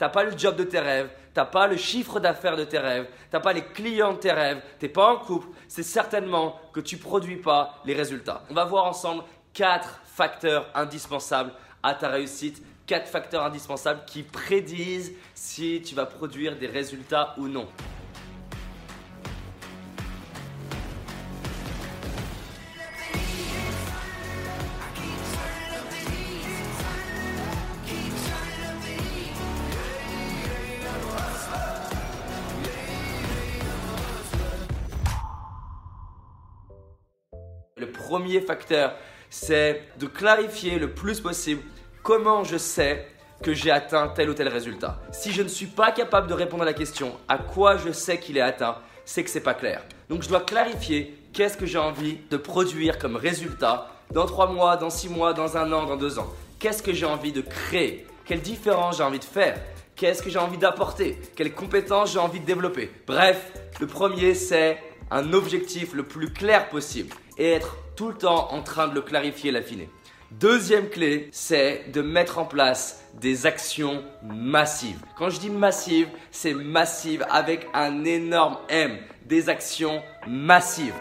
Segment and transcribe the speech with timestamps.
[0.00, 3.06] t'as pas le job de tes rêves, t'as pas le chiffre d'affaires de tes rêves,
[3.30, 6.96] t'as pas les clients de tes rêves, t'es pas en couple, c'est certainement que tu
[6.96, 8.42] produis pas les résultats.
[8.48, 11.52] On va voir ensemble quatre facteurs indispensables
[11.82, 17.46] à ta réussite, quatre facteurs indispensables qui prédisent si tu vas produire des résultats ou
[17.46, 17.68] non.
[37.80, 38.92] Le premier facteur,
[39.30, 41.62] c'est de clarifier le plus possible
[42.02, 43.06] comment je sais
[43.42, 45.00] que j'ai atteint tel ou tel résultat.
[45.12, 48.20] Si je ne suis pas capable de répondre à la question à quoi je sais
[48.20, 49.82] qu'il est atteint, c'est que c'est pas clair.
[50.10, 54.76] Donc je dois clarifier qu'est-ce que j'ai envie de produire comme résultat dans 3 mois,
[54.76, 56.28] dans 6 mois, dans un an, dans 2 ans.
[56.58, 58.06] Qu'est-ce que j'ai envie de créer?
[58.26, 59.58] Quelle différence j'ai envie de faire?
[59.96, 61.18] Qu'est-ce que j'ai envie d'apporter?
[61.34, 62.90] Quelles compétences j'ai envie de développer?
[63.06, 64.76] Bref, le premier c'est
[65.10, 69.00] un objectif le plus clair possible et être tout le temps en train de le
[69.00, 69.88] clarifier et l'affiner.
[70.30, 75.00] Deuxième clé, c'est de mettre en place des actions massives.
[75.16, 78.96] Quand je dis massive, c'est massive avec un énorme M.
[79.24, 80.94] Des actions massives.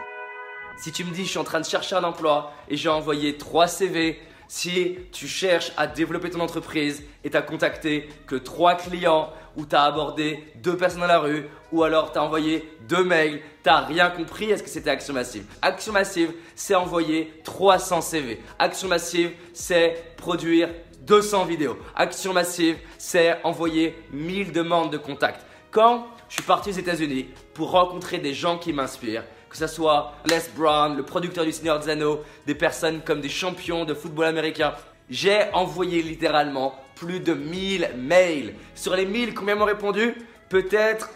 [0.77, 3.37] Si tu me dis je suis en train de chercher un emploi et j'ai envoyé
[3.37, 8.75] 3 CV, si tu cherches à développer ton entreprise et tu as contacté que 3
[8.75, 12.67] clients ou tu as abordé 2 personnes dans la rue ou alors tu as envoyé
[12.88, 15.43] 2 mails, tu n'as rien compris, est-ce que c'était action massive?
[15.61, 18.41] Action massive, c'est envoyer 300 CV.
[18.57, 20.69] Action massive, c'est produire
[21.01, 21.77] 200 vidéos.
[21.95, 25.45] Action massive, c'est envoyer 1000 demandes de contact.
[25.71, 30.13] Quand je suis parti aux États-Unis pour rencontrer des gens qui m'inspirent, que ce soit
[30.25, 34.25] Les Brown, le producteur du Seigneur des Anneaux, des personnes comme des champions de football
[34.25, 34.73] américain.
[35.09, 38.53] J'ai envoyé littéralement plus de 1000 mails.
[38.75, 40.16] Sur les 1000, combien m'ont répondu?
[40.50, 41.09] Peut-être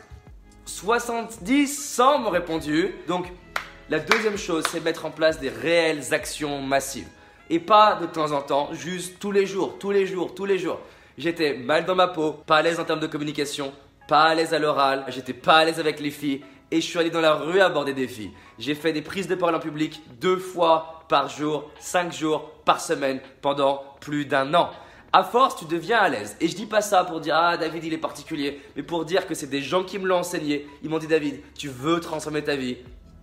[0.66, 2.96] 70, 100 m'ont répondu.
[3.08, 3.28] Donc,
[3.90, 7.08] la deuxième chose, c'est mettre en place des réelles actions massives.
[7.50, 10.58] Et pas de temps en temps, juste tous les jours, tous les jours, tous les
[10.58, 10.80] jours.
[11.18, 13.74] J'étais mal dans ma peau, pas à l'aise en termes de communication,
[14.08, 16.42] pas à l'aise à l'oral, j'étais pas à l'aise avec les filles
[16.72, 18.32] et je suis allé dans la rue aborder des filles.
[18.58, 22.80] J'ai fait des prises de parole en public deux fois par jour, cinq jours par
[22.80, 24.72] semaine pendant plus d'un an.
[25.16, 26.36] À force, tu deviens à l'aise.
[26.42, 29.28] Et je dis pas ça pour dire ah David il est particulier, mais pour dire
[29.28, 30.68] que c'est des gens qui me l'ont enseigné.
[30.82, 32.78] Ils m'ont dit David, tu veux transformer ta vie,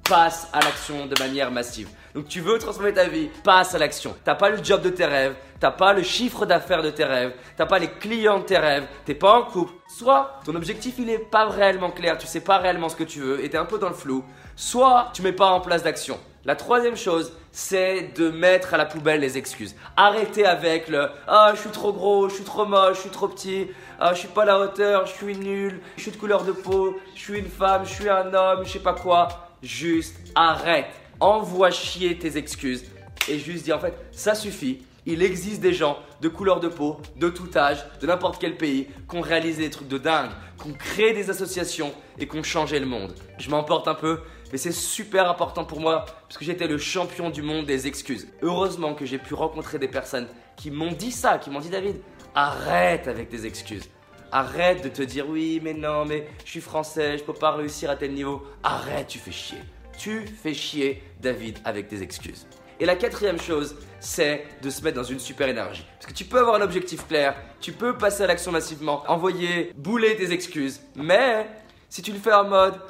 [0.09, 1.89] passe à l'action de manière massive.
[2.15, 4.15] Donc tu veux transformer ta vie, passe à l'action.
[4.23, 7.34] T'as pas le job de tes rêves, t'as pas le chiffre d'affaires de tes rêves,
[7.56, 9.72] t'as pas les clients de tes rêves, t'es pas en couple.
[9.89, 13.19] Soit ton objectif il est pas réellement clair, tu sais pas réellement ce que tu
[13.19, 14.25] veux et t'es un peu dans le flou.
[14.55, 16.21] Soit tu mets pas en place d'action.
[16.45, 19.75] La troisième chose, c'est de mettre à la poubelle les excuses.
[19.97, 23.28] Arrêtez avec le ah je suis trop gros, je suis trop moche, je suis trop
[23.28, 23.69] petit,
[23.99, 26.53] ah je suis pas à la hauteur, je suis nul, je suis de couleur de
[26.53, 29.28] peau, je suis une femme, je suis un homme, je sais pas quoi.
[29.62, 30.87] Juste arrête
[31.21, 32.84] envoie chier tes excuses
[33.28, 34.83] et juste dis en fait, ça suffit.
[35.07, 38.87] Il existe des gens de couleur de peau, de tout âge, de n'importe quel pays,
[39.09, 40.31] qui ont réalisé des trucs de dingue,
[40.61, 43.15] qui ont créé des associations et qui ont changé le monde.
[43.39, 44.21] Je m'emporte un peu,
[44.53, 48.28] mais c'est super important pour moi parce que j'étais le champion du monde des excuses.
[48.43, 51.97] Heureusement que j'ai pu rencontrer des personnes qui m'ont dit ça, qui m'ont dit David,
[52.34, 53.89] arrête avec tes excuses.
[54.33, 57.91] Arrête de te dire oui, mais non, mais je suis français, je peux pas réussir
[57.91, 58.47] à tel niveau.
[58.62, 59.59] Arrête, tu fais chier
[60.00, 62.47] tu fais chier David avec tes excuses.
[62.78, 65.84] Et la quatrième chose, c'est de se mettre dans une super énergie.
[65.99, 69.72] Parce que tu peux avoir un objectif clair, tu peux passer à l'action massivement, envoyer,
[69.77, 70.81] bouler tes excuses.
[70.97, 71.47] Mais
[71.91, 72.81] si tu le fais en mode,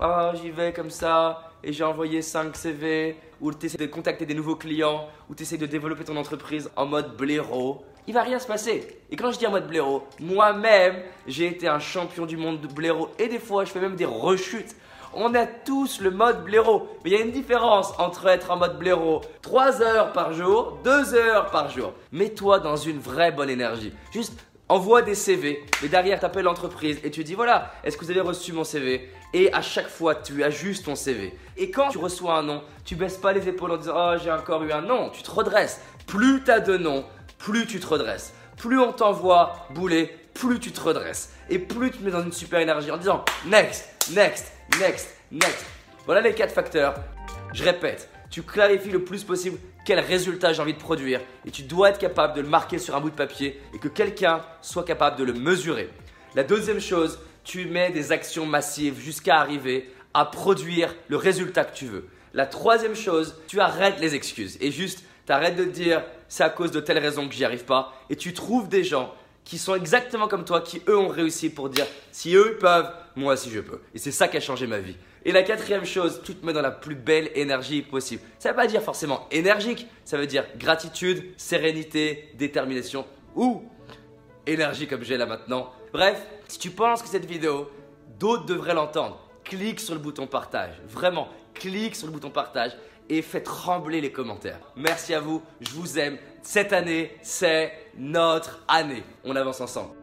[0.00, 4.26] oh, j'y vais comme ça, et j'ai envoyé 5 CV, ou tu essaies de contacter
[4.26, 8.22] des nouveaux clients, ou tu essaies de développer ton entreprise en mode blaireau, il va
[8.22, 8.98] rien se passer.
[9.10, 10.96] Et quand je dis en mode blaireau, moi-même,
[11.26, 14.06] j'ai été un champion du monde de blaireau, et des fois, je fais même des
[14.06, 14.74] rechutes
[15.12, 16.88] on a tous le mode blaireau.
[17.04, 20.78] Mais il y a une différence entre être en mode blaireau 3 heures par jour,
[20.84, 21.92] 2 heures par jour.
[22.12, 23.92] Mets-toi dans une vraie bonne énergie.
[24.12, 24.32] Juste
[24.70, 28.20] envoie des CV, mais derrière t'appelles l'entreprise et tu dis voilà, est-ce que vous avez
[28.20, 31.34] reçu mon CV Et à chaque fois tu ajustes ton CV.
[31.56, 34.30] Et quand tu reçois un nom, tu baisses pas les épaules en disant oh j'ai
[34.30, 35.80] encore eu un non, tu te redresses.
[36.06, 37.04] Plus tu as de noms,
[37.38, 38.32] plus tu te redresses.
[38.56, 41.32] Plus on t'envoie bouler, plus tu te redresses.
[41.48, 45.66] Et plus tu te mets dans une super énergie en disant next, next, next, next.
[46.06, 46.94] Voilà les quatre facteurs.
[47.52, 51.62] Je répète, tu clarifies le plus possible quel résultat j'ai envie de produire et tu
[51.62, 54.84] dois être capable de le marquer sur un bout de papier et que quelqu'un soit
[54.84, 55.90] capable de le mesurer.
[56.34, 61.74] La deuxième chose, tu mets des actions massives jusqu'à arriver à produire le résultat que
[61.74, 62.06] tu veux.
[62.34, 66.44] La troisième chose, tu arrêtes les excuses et juste tu arrêtes de te dire c'est
[66.44, 69.12] à cause de telle raison que j'y arrive pas et tu trouves des gens
[69.44, 73.34] qui sont exactement comme toi, qui eux ont réussi pour dire si eux peuvent, moi
[73.34, 73.80] aussi je peux.
[73.94, 74.96] Et c'est ça qui a changé ma vie.
[75.24, 78.22] Et la quatrième chose, tout te met dans la plus belle énergie possible.
[78.38, 83.06] Ça ne veut pas dire forcément énergique, ça veut dire gratitude, sérénité, détermination
[83.36, 83.62] ou
[84.46, 85.70] énergie comme j'ai là maintenant.
[85.92, 87.70] Bref, si tu penses que cette vidéo,
[88.18, 90.74] d'autres devraient l'entendre, clique sur le bouton partage.
[90.88, 92.72] Vraiment, clique sur le bouton partage
[93.08, 94.60] et fais trembler les commentaires.
[94.76, 96.16] Merci à vous, je vous aime.
[96.42, 99.02] Cette année, c'est notre année.
[99.24, 99.99] On avance ensemble.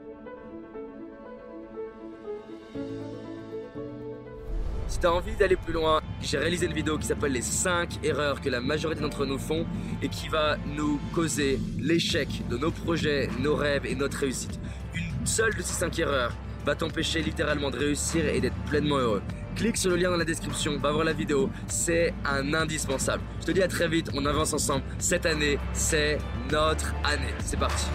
[4.98, 8.04] Si tu as envie d'aller plus loin, j'ai réalisé une vidéo qui s'appelle les 5
[8.04, 9.64] erreurs que la majorité d'entre nous font
[10.02, 14.60] et qui va nous causer l'échec de nos projets, nos rêves et notre réussite.
[14.96, 16.36] Une seule de ces 5 erreurs
[16.66, 19.22] va t'empêcher littéralement de réussir et d'être pleinement heureux.
[19.56, 23.22] Clique sur le lien dans la description, va voir la vidéo, c'est un indispensable.
[23.42, 24.84] Je te dis à très vite, on avance ensemble.
[24.98, 26.18] Cette année, c'est
[26.52, 27.36] notre année.
[27.46, 27.86] C'est parti.